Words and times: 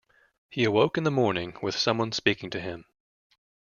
He 0.49 0.63
awoke 0.63 0.97
in 0.97 1.03
the 1.03 1.11
morning 1.11 1.55
with 1.61 1.75
someone 1.77 2.11
speaking 2.11 2.49
to 2.49 2.59
him. 2.59 2.85